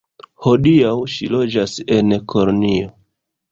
[0.45, 2.93] Hodiaŭ ŝi loĝas en Kolonjo.